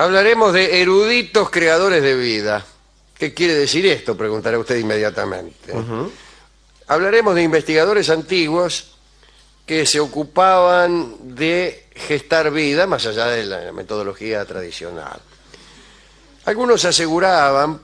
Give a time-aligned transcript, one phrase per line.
[0.00, 2.64] Hablaremos de eruditos creadores de vida.
[3.18, 4.16] ¿Qué quiere decir esto?
[4.16, 5.74] Preguntará usted inmediatamente.
[6.86, 8.94] Hablaremos de investigadores antiguos
[9.66, 15.20] que se ocupaban de gestar vida más allá de la metodología tradicional.
[16.46, 17.82] Algunos aseguraban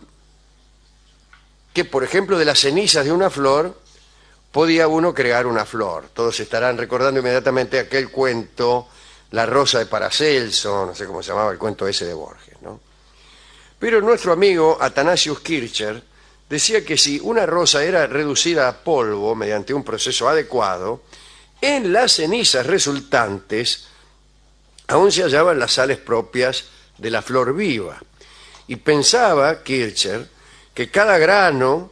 [1.75, 3.79] que, por ejemplo, de las cenizas de una flor
[4.53, 6.09] podía uno crear una flor.
[6.15, 8.89] Todos estarán recordando inmediatamente aquel cuento,
[9.31, 12.61] La rosa de Paracelso, no sé cómo se llamaba el cuento ese de Borges.
[12.63, 12.81] ¿no?
[13.79, 16.03] Pero nuestro amigo Athanasius Kircher
[16.49, 21.03] decía que si una rosa era reducida a polvo mediante un proceso adecuado,
[21.61, 23.87] en las cenizas resultantes
[24.89, 26.67] aún se hallaban las sales propias
[26.99, 28.01] de la flor viva.
[28.69, 30.29] Y pensaba Kircher
[30.75, 31.91] que cada grano,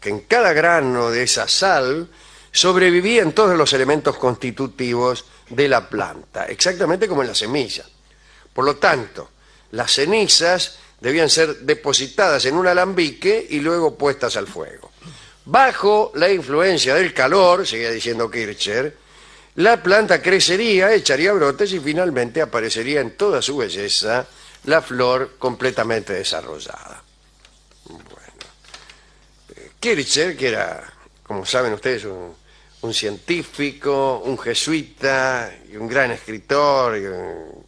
[0.00, 2.08] que en cada grano de esa sal
[2.52, 7.84] sobrevivían todos los elementos constitutivos de la planta, exactamente como en la semilla.
[8.52, 9.30] Por lo tanto,
[9.72, 14.90] las cenizas debían ser depositadas en un alambique y luego puestas al fuego.
[15.44, 18.96] Bajo la influencia del calor, seguía diciendo Kircher,
[19.56, 24.26] la planta crecería, echaría brotes y finalmente aparecería en toda su belleza
[24.64, 27.02] la flor completamente desarrollada.
[27.86, 28.44] Bueno,
[29.56, 30.92] eh, Kircher, que era,
[31.24, 32.34] como saben ustedes, un,
[32.82, 37.64] un científico, un jesuita y un gran escritor y, un-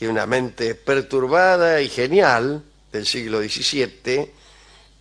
[0.00, 4.30] y una mente perturbada y genial del siglo XVII,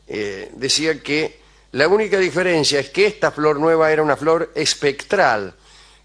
[0.08, 1.40] eh, decía que
[1.74, 5.54] la única diferencia es que esta flor nueva era una flor espectral,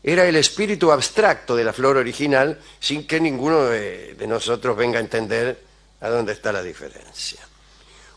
[0.03, 4.99] era el espíritu abstracto de la flor original, sin que ninguno de, de nosotros venga
[4.99, 5.59] a entender
[6.01, 7.41] a dónde está la diferencia.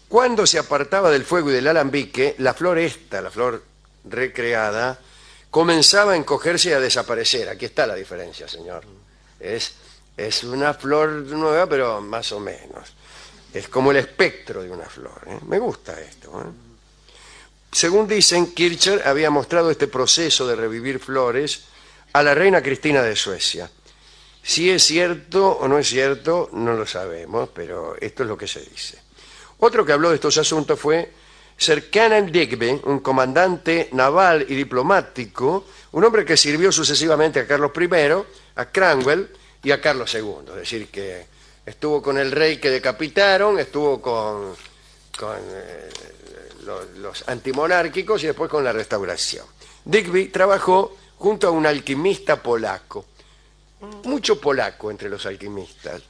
[0.09, 3.64] Cuando se apartaba del fuego y del alambique, la flor esta, la flor
[4.08, 5.00] recreada,
[5.50, 7.50] comenzaba a encogerse y a desaparecer.
[7.50, 8.84] Aquí está la diferencia, señor.
[9.39, 9.73] Es,
[10.17, 12.94] es una flor nueva, pero más o menos.
[13.53, 15.22] Es como el espectro de una flor.
[15.28, 15.39] ¿eh?
[15.47, 16.42] Me gusta esto.
[16.42, 16.66] ¿eh?
[17.72, 21.63] Según dicen, Kircher había mostrado este proceso de revivir flores
[22.13, 23.69] a la reina Cristina de Suecia.
[24.41, 28.47] Si es cierto o no es cierto, no lo sabemos, pero esto es lo que
[28.47, 29.00] se dice.
[29.59, 31.12] Otro que habló de estos asuntos fue
[31.58, 37.72] Sir Canon Digby, un comandante naval y diplomático, un hombre que sirvió sucesivamente a Carlos
[37.80, 37.90] I,
[38.56, 39.30] a Cranwell
[39.64, 40.50] y a Carlos II.
[40.50, 41.26] Es decir, que
[41.66, 44.54] estuvo con el rey que decapitaron, estuvo con,
[45.18, 45.90] con eh,
[46.66, 49.46] los, los antimonárquicos y después con la restauración.
[49.86, 53.06] Digby trabajó junto a un alquimista polaco.
[54.04, 56.02] Mucho polaco entre los alquimistas.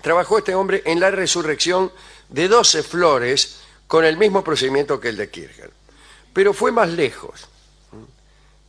[0.00, 1.92] Trabajó este hombre en la resurrección
[2.28, 3.61] de 12 flores
[3.92, 5.70] con el mismo procedimiento que el de Kircher.
[6.32, 7.46] Pero fue más lejos.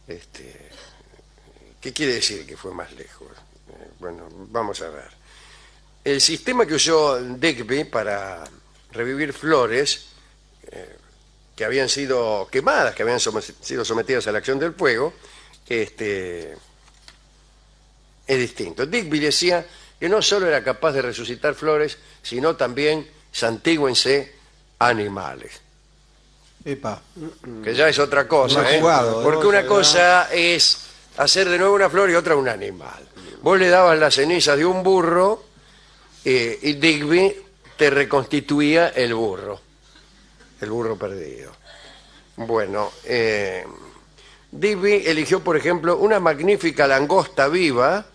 [0.05, 0.69] Este,
[1.79, 3.29] ¿Qué quiere decir que fue más lejos?
[3.69, 5.09] Eh, Bueno, vamos a ver.
[6.03, 8.43] El sistema que usó Digby para
[8.91, 10.07] revivir flores
[10.69, 10.97] eh,
[11.55, 15.13] que habían sido quemadas, que habían sido sometidas a la acción del fuego,
[15.69, 16.57] este,
[18.27, 18.85] es distinto.
[18.85, 19.65] Digby decía
[19.97, 24.42] que no solo era capaz de resucitar flores, sino también santígüense
[24.79, 25.61] animales.
[26.65, 27.01] Epa.
[27.63, 28.79] Que ya es otra cosa, ¿eh?
[28.79, 29.23] jugado, ¿eh?
[29.23, 30.77] Porque una cosa es
[31.17, 33.07] hacer de nuevo una flor y otra un animal.
[33.41, 35.43] Vos le dabas las cenizas de un burro
[36.23, 37.35] eh, y Digby
[37.75, 39.59] te reconstituía el burro.
[40.61, 41.51] El burro perdido.
[42.37, 43.65] Bueno, eh,
[44.49, 48.05] Digby eligió, por ejemplo, una magnífica langosta viva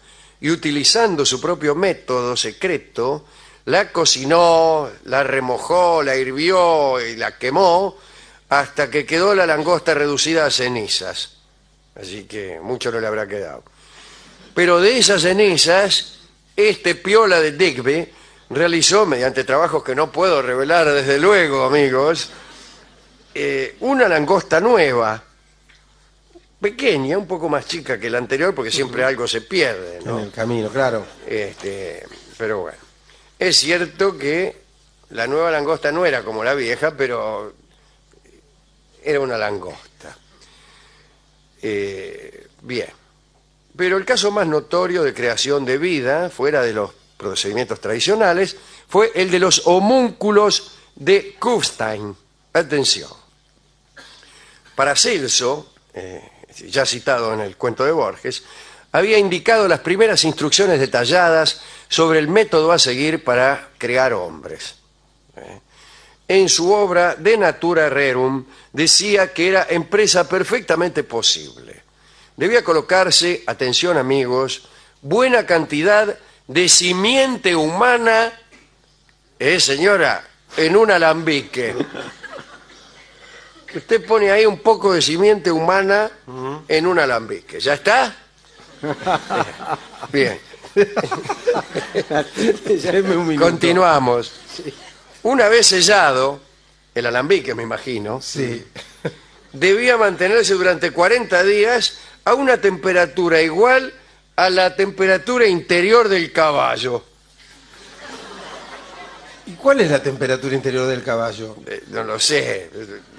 [0.41, 3.27] y utilizando su propio método secreto,
[3.69, 7.99] la cocinó, la remojó, la hirvió y la quemó
[8.49, 11.37] hasta que quedó la langosta reducida a cenizas.
[11.95, 13.63] Así que mucho no le habrá quedado.
[14.55, 16.21] Pero de esas cenizas,
[16.57, 18.09] este piola de Digby
[18.49, 22.31] realizó, mediante trabajos que no puedo revelar desde luego, amigos,
[23.35, 25.23] eh, una langosta nueva,
[26.59, 30.21] pequeña, un poco más chica que la anterior, porque siempre algo se pierde, ¿no?
[30.21, 31.05] En el camino, claro.
[31.27, 32.03] Este,
[32.39, 32.88] pero bueno,
[33.39, 34.57] es cierto que
[35.11, 37.55] la nueva langosta no era como la vieja, pero
[39.03, 40.17] era una langosta.
[41.63, 42.89] Eh, bien.
[43.77, 48.57] Pero el caso más notorio de creación de vida, fuera de los procedimientos tradicionales,
[48.89, 52.17] fue el de los homúnculos de Kufstein.
[52.53, 53.11] Atención.
[54.75, 56.23] Paracelso, eh,
[56.67, 58.43] ya citado en el cuento de Borges,
[58.99, 64.75] había indicado las primeras instrucciones detalladas sobre el método a seguir para crear hombres.
[65.37, 65.61] ¿eh?
[66.27, 71.83] En su obra De Natura Rerum decía que era empresa perfectamente posible.
[72.37, 74.69] Debía colocarse, atención amigos,
[75.01, 78.33] buena cantidad de simiente humana,
[79.39, 81.75] eh, señora, en un alambique.
[83.75, 86.11] Usted pone ahí un poco de simiente humana
[86.67, 87.61] en un alambique.
[87.61, 88.28] ¿Ya está?
[90.13, 90.39] Bien.
[93.39, 94.33] Continuamos.
[95.23, 96.41] Una vez sellado,
[96.95, 98.65] el alambique me imagino, Sí.
[99.53, 103.93] debía mantenerse durante 40 días a una temperatura igual
[104.37, 107.05] a la temperatura interior del caballo.
[109.47, 111.57] ¿Y cuál es la temperatura interior del caballo?
[111.67, 112.71] Eh, no lo sé,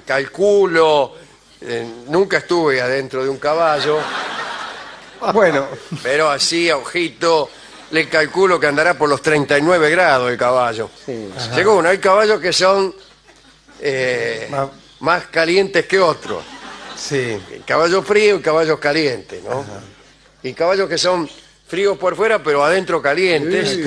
[0.05, 1.15] calculo,
[1.61, 3.97] eh, nunca estuve adentro de un caballo,
[5.33, 5.67] Bueno,
[6.01, 7.49] pero así a ojito
[7.91, 10.89] le calculo que andará por los 39 grados el caballo.
[11.53, 12.93] Según, hay caballos que son
[13.81, 14.49] eh,
[14.99, 16.43] más calientes que otros.
[16.95, 17.39] sí.
[17.65, 19.65] Caballos fríos y caballos calientes, ¿no?
[20.43, 21.29] Y caballos que son
[21.67, 23.69] fríos por fuera, pero adentro calientes.
[23.69, 23.83] Sí,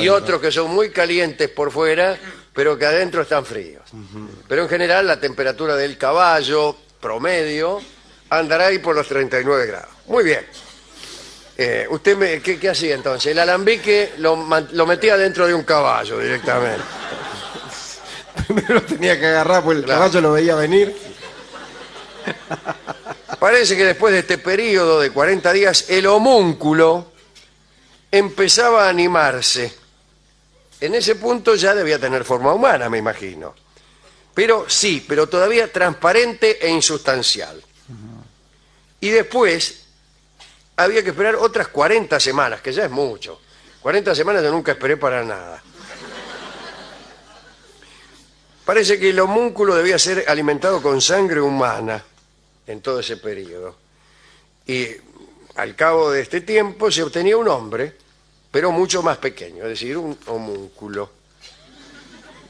[0.00, 2.16] Y otros que son muy calientes por fuera,
[2.52, 3.82] pero que adentro están fríos.
[4.48, 7.80] Pero en general la temperatura del caballo promedio
[8.30, 9.91] andará ahí por los 39 grados.
[10.12, 10.46] Muy bien.
[11.56, 13.32] Eh, ¿Usted me- qué, qué hacía entonces?
[13.32, 16.84] El alambique lo, man- lo metía dentro de un caballo directamente.
[18.46, 20.00] Primero lo tenía que agarrar porque el Claro.
[20.02, 20.94] caballo lo veía venir.
[23.38, 27.10] Parece que después de este periodo de 40 días, el homúnculo
[28.10, 29.72] empezaba a animarse.
[30.78, 33.54] En ese punto ya debía tener forma humana, me imagino.
[34.34, 37.62] Pero sí, pero todavía transparente e insustancial.
[39.00, 39.78] Y después
[40.76, 43.40] había que esperar otras 40 semanas, que ya es mucho.
[43.80, 45.62] 40 semanas yo nunca esperé para nada.
[48.64, 52.02] Parece que el homúnculo debía ser alimentado con sangre humana
[52.66, 53.76] en todo ese periodo.
[54.66, 54.86] Y
[55.56, 57.96] al cabo de este tiempo se obtenía un hombre,
[58.50, 61.10] pero mucho más pequeño, es decir, un homúnculo.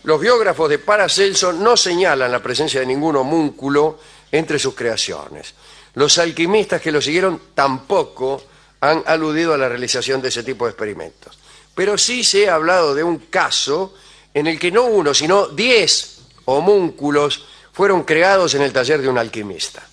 [0.04, 3.98] Los biógrafos de Paracelso no señalan la presencia de ningún homúnculo
[4.30, 5.54] entre sus creaciones.
[5.94, 8.42] Los alquimistas que lo siguieron tampoco
[8.80, 11.38] han aludido a la realización de ese tipo de experimentos.
[11.74, 13.94] Pero sí se ha hablado de un caso
[14.34, 19.18] en el que no uno, sino diez homúnculos fueron creados en el taller de un
[19.18, 19.86] alquimista.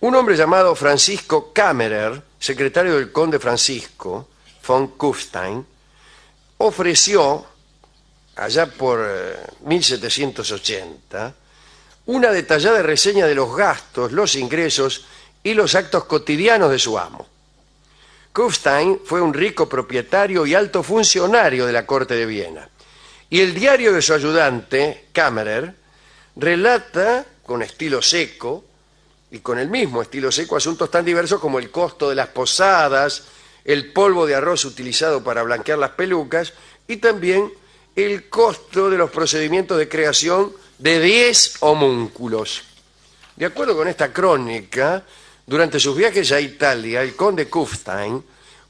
[0.00, 4.28] Un hombre llamado Francisco Kammerer, secretario del conde Francisco
[4.66, 5.66] von Kufstein,
[6.58, 7.44] ofreció,
[8.36, 11.34] allá por eh, 1780,
[12.08, 15.04] una detallada reseña de los gastos, los ingresos
[15.42, 17.26] y los actos cotidianos de su amo.
[18.32, 22.66] Kufstein fue un rico propietario y alto funcionario de la corte de Viena.
[23.28, 25.74] Y el diario de su ayudante, Kammerer,
[26.36, 28.64] relata con estilo seco
[29.30, 33.24] y con el mismo estilo seco asuntos tan diversos como el costo de las posadas,
[33.66, 36.54] el polvo de arroz utilizado para blanquear las pelucas
[36.86, 37.52] y también
[37.94, 42.62] el costo de los procedimientos de creación de 10 homúnculos.
[43.36, 45.04] De acuerdo con esta crónica,
[45.46, 48.22] durante sus viajes a Italia, el conde Kufstein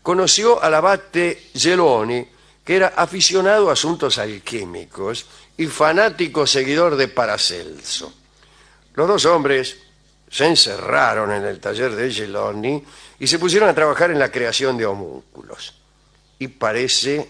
[0.02, 2.26] conoció al abate Geloni,
[2.64, 5.26] que era aficionado a asuntos alquímicos
[5.56, 8.12] y fanático seguidor de Paracelso.
[8.94, 9.76] Los dos hombres
[10.30, 12.84] se encerraron en el taller de Geloni
[13.18, 15.74] y se pusieron a trabajar en la creación de homúnculos.
[16.38, 17.28] Y parece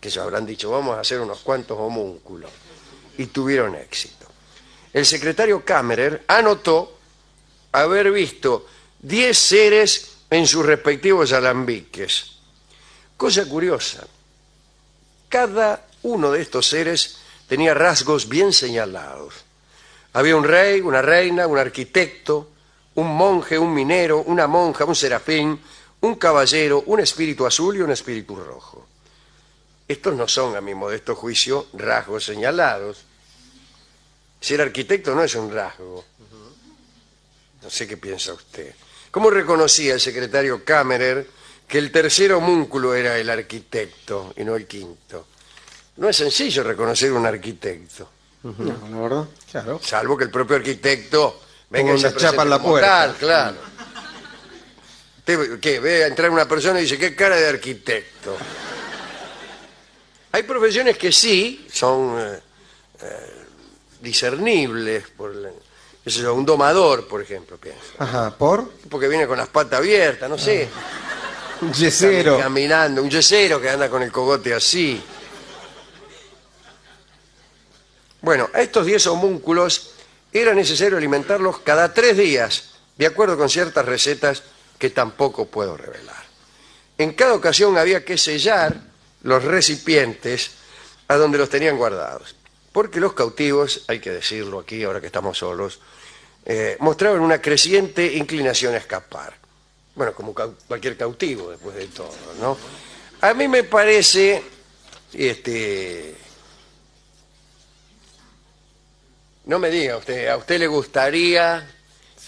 [0.00, 2.50] que se habrán dicho, vamos a hacer unos cuantos homúnculos.
[3.18, 4.26] Y tuvieron éxito.
[4.92, 6.98] El secretario Kammerer anotó
[7.72, 8.66] haber visto
[9.00, 12.32] 10 seres en sus respectivos alambiques.
[13.16, 14.06] Cosa curiosa,
[15.28, 17.18] cada uno de estos seres
[17.48, 19.34] tenía rasgos bien señalados.
[20.12, 22.50] Había un rey, una reina, un arquitecto,
[22.94, 25.60] un monje, un minero, una monja, un serafín,
[26.00, 28.86] un caballero, un espíritu azul y un espíritu rojo.
[29.88, 33.04] Estos no son, a mi modesto juicio, rasgos señalados.
[34.40, 36.04] Ser arquitecto no es un rasgo.
[37.62, 38.74] No sé qué piensa usted.
[39.10, 41.26] ¿Cómo reconocía el secretario Kammerer
[41.66, 45.26] que el tercer homúnculo era el arquitecto y no el quinto?
[45.96, 48.10] No es sencillo reconocer un arquitecto,
[48.42, 49.28] No, la verdad.
[49.50, 49.80] Claro.
[49.82, 51.40] salvo que el propio arquitecto
[51.70, 52.88] venga y se chapa en la puerta.
[52.88, 53.56] tal, claro.
[55.18, 55.80] Usted, ¿qué?
[55.80, 58.36] Ve a entrar una persona y dice, ¿qué cara de arquitecto?
[60.36, 62.40] Hay profesiones que sí son eh,
[63.00, 63.06] eh,
[64.02, 65.48] discernibles por la-
[66.04, 67.80] qué sé yo, un domador, por ejemplo, pienso.
[67.98, 68.70] Ajá, ¿por?
[68.90, 70.68] Porque viene con las patas abiertas, no sé.
[71.62, 72.38] Un yesero.
[72.38, 75.02] Caminando, un yesero que anda con el cogote así.
[78.20, 79.92] Bueno, a estos 10 homúnculos
[80.30, 84.42] era necesario alimentarlos cada tres días, de acuerdo con ciertas recetas
[84.78, 86.26] que tampoco puedo revelar.
[86.98, 88.76] En cada ocasión había que sellar
[89.26, 90.52] los recipientes
[91.08, 92.36] a donde los tenían guardados.
[92.72, 95.80] Porque los cautivos, hay que decirlo aquí ahora que estamos solos,
[96.44, 99.34] eh, mostraban una creciente inclinación a escapar.
[99.96, 102.56] Bueno, como cualquier cautivo después de todo, ¿no?
[103.20, 104.42] A mí me parece,
[105.12, 106.14] este,
[109.46, 111.66] no me diga usted, a usted le gustaría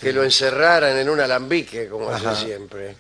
[0.00, 2.30] que lo encerraran en un alambique, como Ajá.
[2.30, 2.96] hace siempre.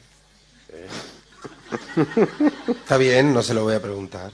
[2.68, 4.30] Está bien, no se lo voy a preguntar.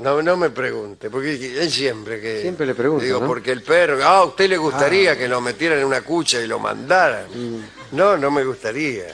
[0.00, 2.42] No, no me pregunte, porque él siempre que...
[2.42, 3.26] Siempre le pregunto, Digo, ¿no?
[3.26, 3.96] porque el perro...
[4.04, 7.24] Ah, ¿a usted le gustaría que lo metieran en una cucha y lo mandaran?
[7.92, 9.06] No, no me gustaría.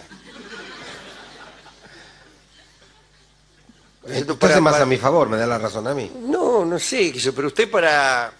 [4.05, 6.11] Entonces para- más para- a mi favor, me da la razón a mí.
[6.27, 8.33] No, no sé, pero usted para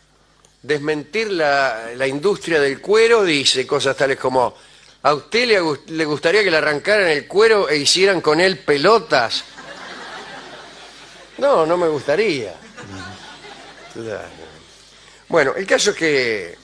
[0.63, 4.55] desmentir la, la industria del cuero dice cosas tales como
[5.03, 5.61] ¿a usted le,
[5.95, 9.45] le gustaría que le arrancaran el cuero e hicieran con él pelotas?
[11.39, 12.55] No, no me gustaría.
[15.29, 16.59] Bueno, el caso es que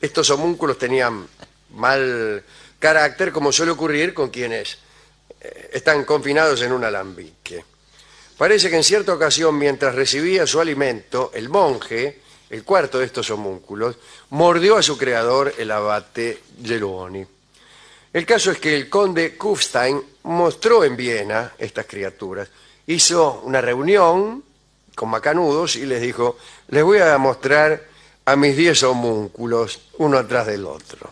[0.00, 1.26] estos homúnculos tenían
[1.70, 2.42] mal
[2.78, 4.78] carácter, como suele ocurrir con quienes
[5.40, 7.64] eh, están confinados en un alambique.
[8.36, 12.20] Parece que en cierta ocasión, mientras recibía su alimento, el monje,
[12.50, 13.96] el cuarto de estos homúnculos,
[14.30, 17.33] mordió a su creador, el abate Geloni.
[18.14, 22.48] El caso es que el conde Kufstein mostró en Viena estas criaturas.
[22.86, 24.44] Hizo una reunión
[24.94, 27.82] con macanudos y les dijo, les voy a mostrar
[28.24, 31.10] a mis diez homúnculos, uno atrás del otro.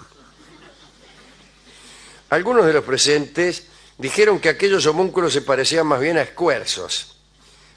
[2.31, 3.65] Algunos de los presentes
[3.99, 7.17] dijeron que aquellos homúnculos se parecían más bien a escuerzos.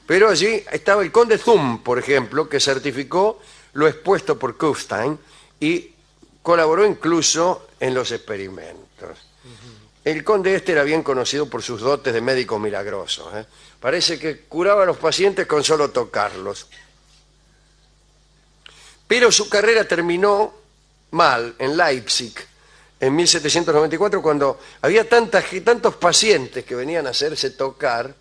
[0.06, 3.40] Pero allí estaba el conde Zum, por ejemplo, que certificó
[3.72, 5.18] lo expuesto por Kufstein
[5.58, 5.90] y
[6.42, 8.85] colaboró incluso en los experimentos.
[10.04, 13.30] El conde este era bien conocido por sus dotes de médico milagroso.
[13.36, 13.44] ¿eh?
[13.80, 16.66] Parece que curaba a los pacientes con solo tocarlos.
[19.06, 20.52] Pero su carrera terminó
[21.12, 22.34] mal en Leipzig
[22.98, 28.14] en 1794 cuando había tanta ge- tantos pacientes que venían a hacerse tocar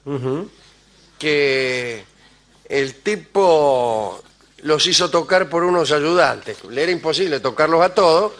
[1.18, 2.04] que
[2.68, 4.22] el tipo
[4.64, 6.64] los hizo tocar por unos ayudantes.
[6.66, 8.34] Le era imposible tocarlos a todos.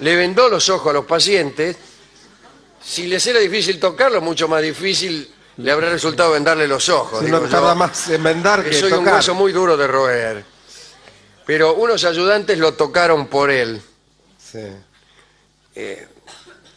[0.00, 1.76] Le vendó los ojos a los pacientes.
[2.82, 7.20] Si les era difícil tocarlos, mucho más difícil le habrá resultado vendarle los ojos.
[7.20, 10.44] Si digo no yo, más en vendar que soy un hueso muy duro de roer.
[11.46, 13.80] Pero unos ayudantes lo tocaron por él.
[14.38, 14.60] Sí.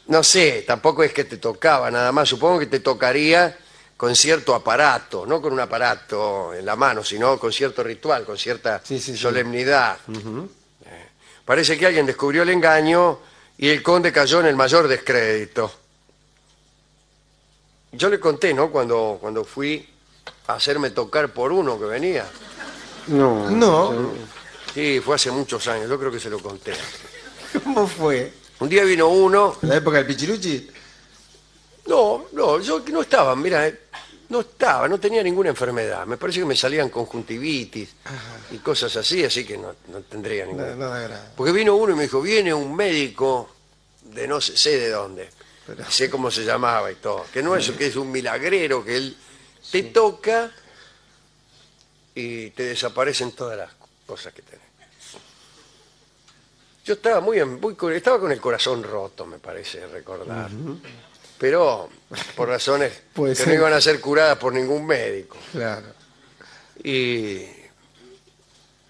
[0.07, 2.29] No sé, tampoco es que te tocaba nada más.
[2.29, 3.57] Supongo que te tocaría
[3.97, 8.37] con cierto aparato, no con un aparato en la mano, sino con cierto ritual, con
[8.37, 9.97] cierta Sí, solemnidad.
[10.07, 10.47] Eh,
[11.47, 13.19] Parece que alguien descubrió el engaño
[13.57, 15.71] y el conde cayó en el mayor descrédito.
[17.93, 18.69] Yo le conté, ¿no?
[18.69, 19.87] Cuando, cuando fui
[20.45, 22.25] a hacerme tocar por uno que venía.
[23.07, 23.49] No.
[23.49, 24.11] No,
[24.73, 26.73] Sí, fue hace muchos años, yo creo que se lo conté.
[27.63, 28.33] ¿cómo fue?
[28.59, 30.69] Un día vino uno ¿En la época del Pichiruchi?
[31.85, 33.83] No, no, yo que no estaba, mira, eh,
[34.29, 36.05] no estaba, no tenía ninguna enfermedad.
[36.05, 37.89] Me parece que me salían conjuntivitis
[38.51, 40.63] y cosas así, así que no, no tendría ninguna.
[40.67, 41.21] Nada, nada grave.
[41.35, 43.49] Porque vino uno y me dijo, viene un médico
[44.01, 45.29] de no sé, sé de dónde,
[45.65, 48.97] Pero- sé cómo se llamaba y todo, que no es que es un milagrero, que
[48.97, 49.17] él
[49.71, 50.51] te toca
[52.15, 53.71] y te desaparecen todas las
[54.05, 54.65] cosas que tenés.
[56.85, 60.49] Yo estaba muy, en- muy con- estaba con el corazón roto, me parece recordar.
[61.39, 61.89] Pero
[62.35, 63.47] por razones que ser.
[63.47, 65.37] no iban a ser curadas por ningún médico.
[65.51, 65.87] Claro.
[66.83, 67.43] Y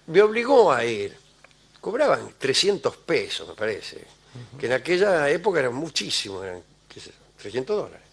[0.07, 1.15] me obligó a ir.
[1.81, 4.03] Cobraban 300 pesos, me parece.
[4.59, 8.07] Que en aquella época eran muchísimos, eran qué sé yo, 300 dólares.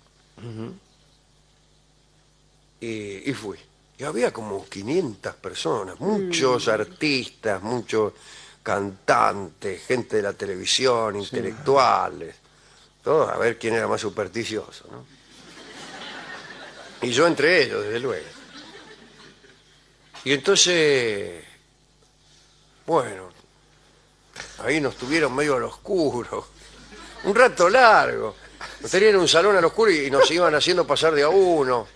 [2.80, 3.58] y, y fui.
[3.98, 8.12] Y había como 500 personas, muchos artistas, muchos
[8.62, 12.34] cantantes, gente de la televisión, intelectuales,
[13.04, 15.06] todos a ver quién era más supersticioso, ¿no?
[17.06, 18.26] Y yo entre ellos, desde luego.
[20.24, 21.44] Y entonces,
[22.86, 23.28] bueno,
[24.60, 26.48] ahí nos tuvieron medio al oscuro,
[27.24, 28.34] un rato largo.
[28.80, 31.86] Nos tenían en un salón al oscuro y nos iban haciendo pasar de a uno.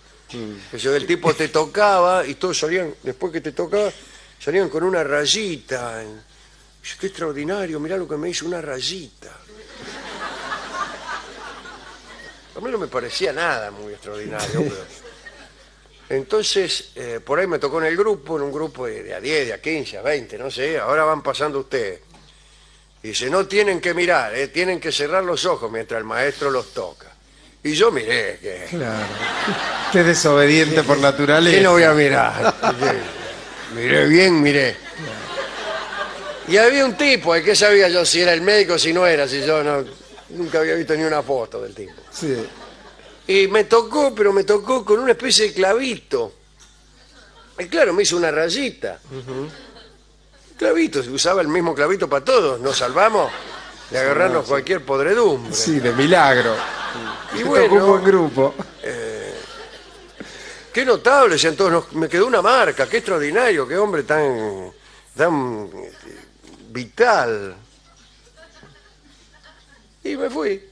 [0.77, 3.91] Yo, el tipo te tocaba y todos salían, después que te tocaba,
[4.39, 6.03] salían con una rayita.
[6.99, 9.35] Qué extraordinario, mirá lo que me hizo una rayita.
[12.59, 14.75] A mí no me parecía nada muy extraordinario, pero...
[16.09, 19.21] Entonces, eh, por ahí me tocó en el grupo, en un grupo de, de a
[19.21, 22.01] 10, de a 15, a 20, no sé, ahora van pasando ustedes.
[23.01, 26.51] Y dice, no tienen que mirar, eh, tienen que cerrar los ojos mientras el maestro
[26.51, 27.07] los toca.
[27.63, 28.65] Y yo miré que...
[28.71, 29.05] Claro.
[29.85, 31.61] Usted es desobediente por ¿Qué naturaleza.
[31.61, 32.55] no voy a mirar?
[33.73, 34.75] miré bien, miré.
[36.49, 39.07] Y había un tipo, ¿y qué sabía yo si era el médico o si no
[39.07, 39.29] era?
[39.29, 39.85] Si yo no,
[40.31, 41.93] nunca había visto ni una foto del tipo.
[42.11, 42.35] Sí.
[43.27, 46.33] Y me tocó, pero me tocó con una especie de clavito.
[47.59, 48.99] Y claro, me hizo una rayita.
[50.57, 52.59] Clavito, se usaba el mismo clavito para todos.
[52.59, 53.31] Nos salvamos
[53.91, 55.53] de agarrarnos cualquier podredumbre.
[55.53, 56.55] Sí, de milagro.
[57.37, 58.53] y un bueno, buen grupo.
[60.73, 61.71] qué notable, decían todos.
[61.71, 64.71] nos- me quedó una marca, qué extraordinario, qué hombre tan,
[65.15, 65.91] tan eh,
[66.69, 67.55] vital.
[70.03, 70.63] Y me fui.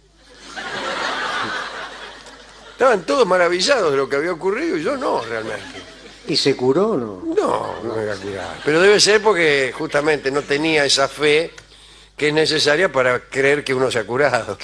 [2.72, 5.82] Estaban todos maravillados de lo que había ocurrido y yo no, realmente.
[6.28, 7.24] ¿Y se curó o no?
[7.36, 8.62] No, no me voy a curar.
[8.64, 11.52] Pero debe ser porque justamente no tenía esa fe
[12.16, 14.58] que es necesaria para creer que uno se ha curado.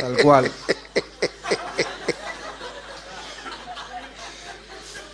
[0.00, 0.50] Tal cual.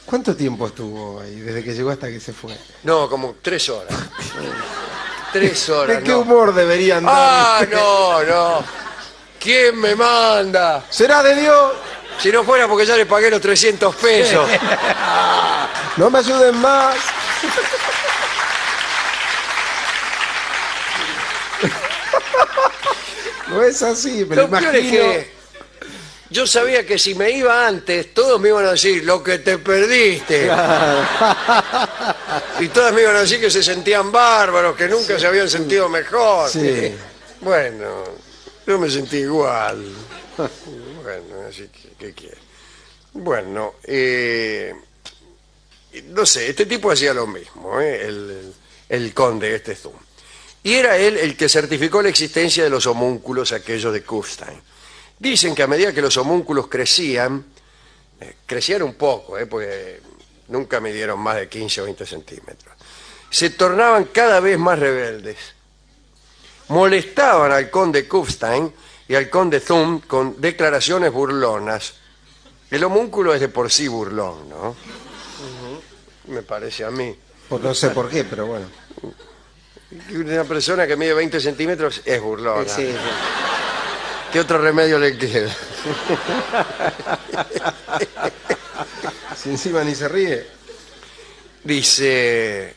[0.05, 2.57] ¿Cuánto tiempo estuvo ahí desde que llegó hasta que se fue?
[2.85, 3.93] No, como tres horas.
[5.39, 5.97] Tres horas.
[5.99, 6.21] ¿De qué no.
[6.21, 7.15] humor deberían dar?
[7.17, 8.65] Ah, no, no.
[9.39, 10.85] ¿Quién me manda?
[10.91, 11.73] ¿Será de Dios?
[12.19, 14.49] Si no fuera porque ya le pagué los 300 pesos.
[15.97, 16.95] No me ayuden más.
[23.49, 24.73] No es así, me lo imagino.
[24.73, 25.36] es que
[26.31, 29.59] yo sabía que si me iba antes, todos me iban a decir, lo que te
[29.59, 30.47] perdiste.
[32.61, 35.89] y todas me iban a decir que se sentían bárbaros, que nunca se habían sentido
[35.89, 36.51] mejor.
[36.51, 36.95] Sí.
[37.41, 38.05] Bueno,
[38.67, 39.85] yo me sentí igual.
[40.37, 42.39] bueno, así que, ¿qué quiere?
[43.13, 44.75] Bueno, eh,
[46.09, 48.03] no sé, este tipo hacía lo mismo, ¿eh?
[48.03, 48.55] el, el-
[48.89, 49.95] el conde, este Zoom.
[50.63, 54.61] Y era él el que certificó la existencia de los homúnculos aquellos de Kufstein.
[55.19, 57.45] Dicen que a medida que los homúnculos crecían,
[58.21, 60.01] eh, crecían un poco, eh, porque
[60.49, 62.75] nunca midieron más de 15 o 20 centímetros,
[63.31, 65.37] se tornaban cada vez más rebeldes.
[66.69, 68.73] Molestaban al conde Kufstein
[69.09, 71.95] y al conde Thum con declaraciones burlonas.
[72.71, 74.77] El homúnculo es de por sí burlón, ¿no?
[76.27, 77.17] Me parece a mí.
[77.49, 78.67] Pues no sé por qué, pero bueno.
[80.13, 82.69] Una persona que mide 20 centímetros es burlona.
[82.69, 83.56] Sí, sí.
[84.37, 85.51] ¿Qué otro remedio le queda?
[89.35, 90.47] Si encima ni se ríe.
[91.65, 92.75] Dice...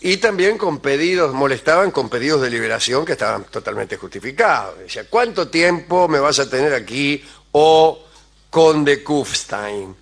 [0.00, 4.80] Y también con pedidos, molestaban con pedidos de liberación que estaban totalmente justificados.
[4.80, 8.04] Decía, ¿cuánto tiempo me vas a tener aquí, oh
[8.50, 9.94] conde Kufstein?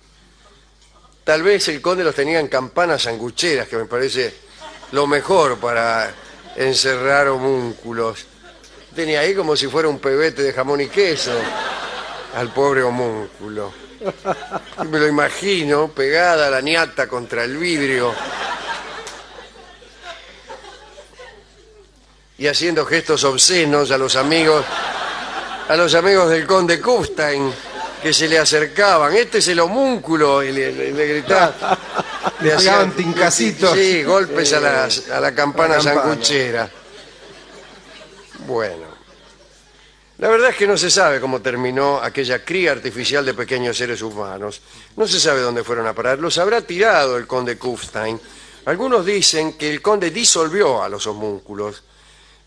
[1.23, 4.33] Tal vez el conde los tenía en campanas sangucheras, que me parece
[4.91, 6.11] lo mejor para
[6.55, 8.25] encerrar homúnculos.
[8.95, 11.31] Tenía ahí como si fuera un pebete de jamón y queso
[12.35, 13.71] al pobre homúnculo.
[14.81, 18.13] Y me lo imagino pegada la ñata contra el vidrio
[22.37, 24.65] y haciendo gestos obscenos a los amigos
[25.69, 27.51] a los amigos del conde Kufstein
[28.03, 29.15] que se le acercaban.
[29.15, 31.53] Este es el homúnculo y le, le- le gritaban.
[32.41, 33.73] Le pegaban tincacitos.
[33.73, 36.09] Sí, golpes a, las- a la campana a la campana.
[36.11, 36.69] sanguchera.
[38.45, 38.84] Bueno.
[40.17, 44.01] La verdad es que no se sabe cómo terminó aquella cría artificial de pequeños seres
[44.01, 44.61] humanos.
[44.95, 46.19] No se sabe dónde fueron a parar.
[46.19, 48.19] Los habrá tirado el conde Kufstein.
[48.65, 51.83] Algunos dicen que el conde disolvió a los homúnculos,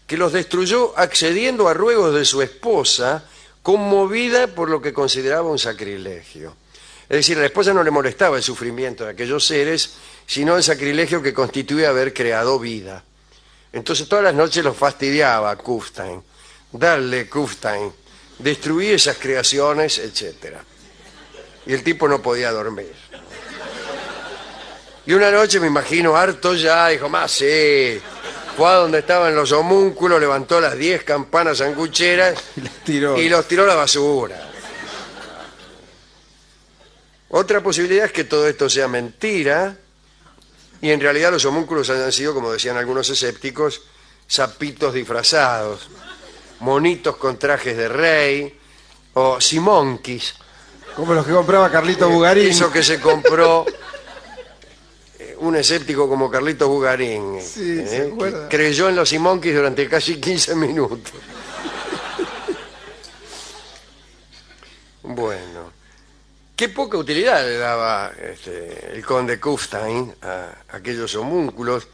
[0.07, 3.25] que los destruyó accediendo a ruegos de su esposa,
[3.63, 6.57] conmovida por lo que consideraba un sacrilegio.
[7.03, 9.93] Es decir, a la esposa no le molestaba el sufrimiento de aquellos seres,
[10.27, 13.05] sino el sacrilegio que constituía haber creado vida.
[13.73, 16.23] Entonces todas las noches los fastidiaba Kufstein.
[16.73, 17.93] Darle Kufstein,
[18.39, 20.57] destruir esas creaciones, etc.
[21.67, 22.93] Y el tipo no podía dormir.
[25.07, 28.01] Y una noche me imagino harto ya, dijo, más sí.
[28.57, 33.19] Fue a donde estaban los homúnculos, levantó las 10 campanas sangucheras Y las tiró.
[33.19, 34.51] y los tiró a la basura.
[37.31, 39.77] Otra posibilidad es que todo esto sea mentira
[40.81, 43.83] y en realidad los homúnculos hayan sido, como decían algunos escépticos,
[44.27, 45.89] sapitos disfrazados,
[46.61, 48.59] monitos con trajes de rey
[49.15, 50.35] o simonquis.
[50.97, 52.49] Como los que compraba Carlito Bugarín.
[52.51, 53.65] Eso que se compró
[55.19, 57.37] eh, un escéptico como Carlitos Bugarín.
[57.37, 58.49] eh, Sí, ¿se que acuerda?
[58.49, 61.13] creyó en los simonquis durante casi 15 minutos.
[65.03, 65.73] Bueno,
[66.57, 71.87] qué poca utilidad le daba este, el conde Kufstein a aquellos homúnculos.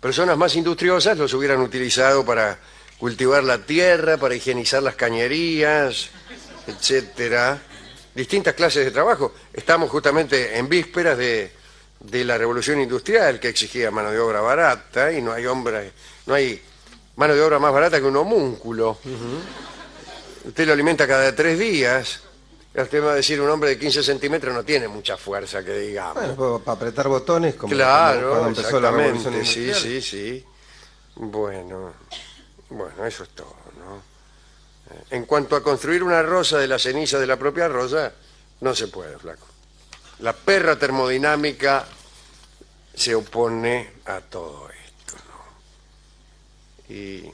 [0.00, 2.58] Personas más industriosas los hubieran utilizado para
[2.98, 6.08] cultivar la tierra, para higienizar las cañerías,
[6.66, 7.58] etcétera.
[8.14, 9.32] Distintas clases de trabajo.
[9.52, 11.52] Estamos justamente en vísperas de,
[12.00, 15.92] de la revolución industrial que exigía mano de obra barata y no hay hombre,
[16.26, 16.60] no hay
[17.16, 18.98] mano de obra más barata que un homúnculo.
[20.44, 22.20] Usted lo alimenta cada tres días.
[22.74, 26.36] Usted va a decir, un hombre de 15 centímetros no tiene mucha fuerza, que digamos.
[26.36, 30.00] Bueno, para apretar botones, como Claro, cuando empezó la revolución exactamente, sí, industrial.
[30.02, 30.44] sí, sí.
[31.16, 31.92] Bueno,
[32.70, 33.96] bueno, eso es todo, ¿no?
[34.94, 38.12] Eh, En cuanto a construir una rosa de la ceniza de la propia rosa,
[38.60, 39.46] no se puede, flaco.
[40.20, 41.86] La perra termodinámica
[42.94, 46.94] se opone a todo esto, ¿no?
[46.94, 47.30] Y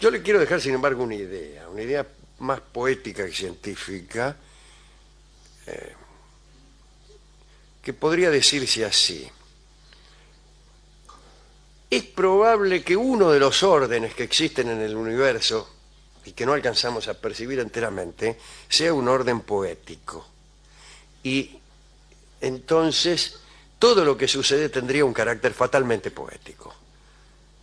[0.00, 2.06] yo le quiero dejar, sin embargo, una idea, una idea
[2.38, 4.36] más poética que científica,
[5.66, 5.94] eh,
[7.82, 9.30] que podría decirse así.
[11.94, 15.70] Es probable que uno de los órdenes que existen en el universo
[16.24, 18.36] y que no alcanzamos a percibir enteramente
[18.68, 20.26] sea un orden poético.
[21.22, 21.56] Y
[22.40, 23.38] entonces
[23.78, 26.74] todo lo que sucede tendría un carácter fatalmente poético,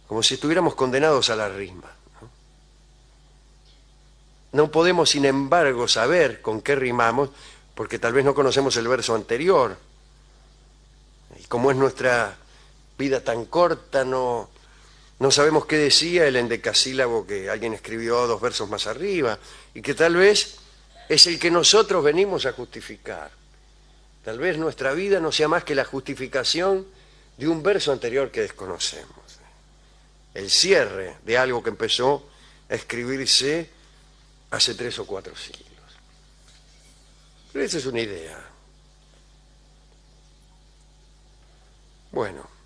[0.08, 1.92] como si estuviéramos condenados a la rima.
[4.54, 4.72] ¿no?
[4.72, 7.32] Podemos, sin embargo, saber con qué rimamos,
[7.76, 9.76] porque tal vez no conocemos el verso anterior.
[11.38, 12.38] Y como es nuestra
[13.02, 14.48] vida tan corta, no,
[15.18, 19.40] no sabemos qué decía el endecasílabo que alguien escribió dos versos más arriba,
[19.74, 20.58] y que tal vez
[21.10, 23.32] es el que nosotros venimos a justificar.
[24.24, 26.86] Tal vez nuestra vida no sea más que la justificación
[27.38, 29.40] de un verso anterior que desconocemos.
[30.36, 32.30] El cierre de algo que empezó
[32.70, 33.68] a escribirse
[34.52, 35.66] hace tres o cuatro siglos.
[37.52, 38.52] Pero esa es una idea.
[42.12, 42.61] Bueno,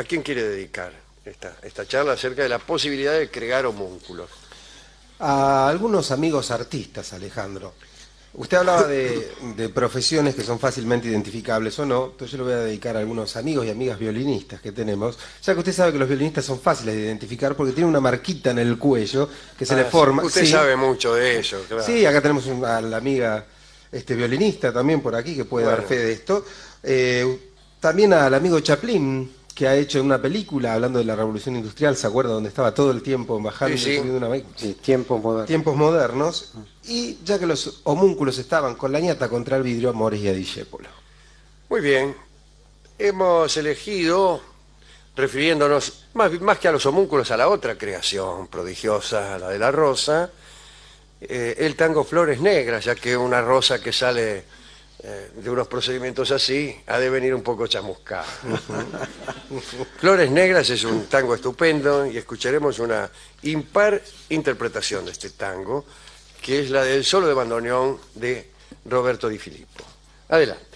[0.00, 0.92] ¿a quién quiere dedicar
[1.24, 4.30] esta, esta charla acerca de la posibilidad de crear homúnculos?
[5.18, 7.74] A algunos amigos artistas, Alejandro.
[8.32, 12.52] Usted hablaba de, de profesiones que son fácilmente identificables o no, entonces yo le voy
[12.52, 15.98] a dedicar a algunos amigos y amigas violinistas que tenemos, ya que usted sabe que
[15.98, 19.74] los violinistas son fáciles de identificar porque tienen una marquita en el cuello que se
[19.74, 20.22] le Ah, forma.
[20.22, 20.52] Usted sí.
[20.52, 21.82] sabe mucho de eso, claro.
[21.84, 23.44] Sí, acá tenemos a la amiga
[23.90, 26.46] este, violinista también por aquí que puede dar fe de esto.
[26.84, 31.96] Eh, también al amigo Chaplin, que ha hecho una película hablando de la revolución industrial,
[31.96, 32.32] ¿se acuerda?
[32.32, 33.90] Donde estaba todo el tiempo bajando Sí, sí.
[33.92, 34.42] y subiendo una?
[34.56, 35.46] Sí, tiempos modernos.
[35.48, 36.52] tiempos modernos,
[36.84, 40.32] y ya que los homúnculos estaban con la ñata contra el vidrio, Amores y a
[40.32, 40.88] Discépolo.
[41.68, 42.16] Muy bien.
[42.98, 44.40] Hemos elegido,
[45.16, 49.70] refiriéndonos más, más que a los homúnculos, a la otra creación prodigiosa, la de la
[49.70, 50.30] rosa,
[51.20, 54.44] eh, el tango Flores Negras, ya que una rosa que sale
[55.02, 58.26] eh, de unos procedimientos así ha de venir un poco chamuscada.
[59.98, 63.10] Flores Negras es un tango estupendo y escucharemos una
[63.42, 65.86] impar interpretación de este tango,
[66.42, 68.50] que es la del solo de bandoneón de
[68.84, 69.84] Roberto Di Filippo.
[70.28, 70.66] Adelante.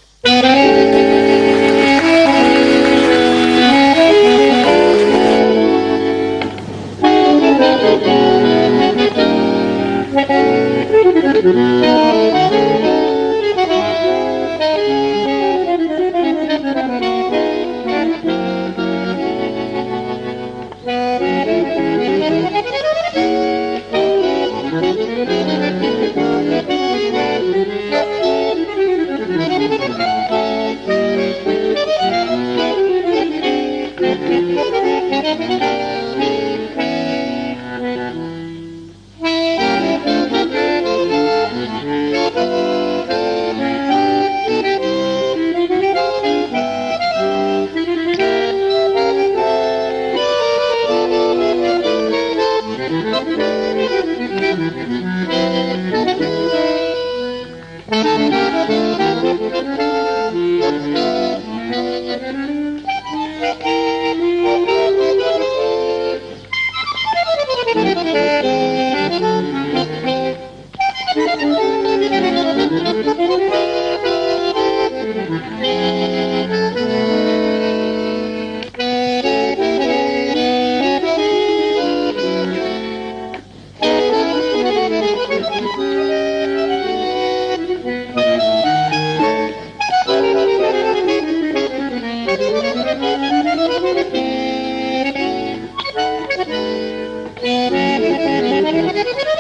[99.04, 99.33] Bibi bibi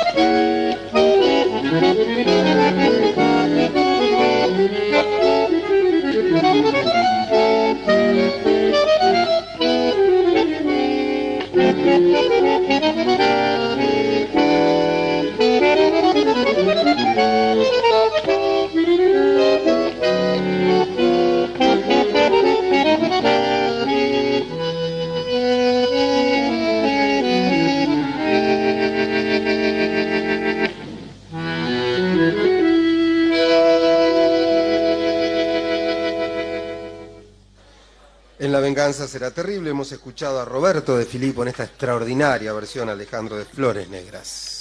[39.34, 39.70] terrible.
[39.70, 44.53] Hemos escuchado a Roberto de Filippo en esta extraordinaria versión, Alejandro, de Flores Negras.